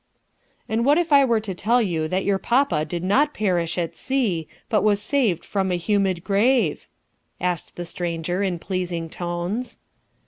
[0.67, 3.95] "And what if I were to tell you that your papa did not perish at
[3.95, 6.87] sea, but was saved from a humid grave?"
[7.39, 9.77] asked the stranger in pleasing tones.